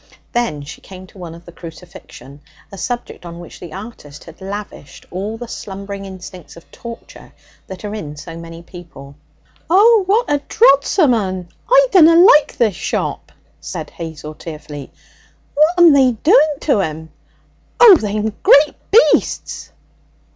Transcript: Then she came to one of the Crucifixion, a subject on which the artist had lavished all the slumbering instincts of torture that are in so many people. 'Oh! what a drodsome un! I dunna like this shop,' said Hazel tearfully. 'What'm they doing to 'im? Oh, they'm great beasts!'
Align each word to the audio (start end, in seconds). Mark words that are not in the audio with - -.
Then 0.31 0.63
she 0.63 0.81
came 0.81 1.05
to 1.05 1.19
one 1.19 1.35
of 1.35 1.45
the 1.45 1.51
Crucifixion, 1.51 2.41
a 2.71 2.77
subject 2.79 3.23
on 3.23 3.37
which 3.39 3.59
the 3.59 3.71
artist 3.73 4.23
had 4.23 4.41
lavished 4.41 5.05
all 5.11 5.37
the 5.37 5.47
slumbering 5.47 6.05
instincts 6.05 6.57
of 6.57 6.71
torture 6.71 7.33
that 7.67 7.85
are 7.85 7.93
in 7.93 8.17
so 8.17 8.35
many 8.35 8.63
people. 8.63 9.13
'Oh! 9.69 10.01
what 10.07 10.25
a 10.27 10.39
drodsome 10.47 11.13
un! 11.13 11.49
I 11.69 11.87
dunna 11.91 12.15
like 12.15 12.57
this 12.57 12.73
shop,' 12.73 13.31
said 13.59 13.91
Hazel 13.91 14.33
tearfully. 14.33 14.91
'What'm 15.53 15.93
they 15.93 16.13
doing 16.13 16.55
to 16.61 16.81
'im? 16.81 17.11
Oh, 17.79 17.95
they'm 17.97 18.33
great 18.41 18.73
beasts!' 18.89 19.71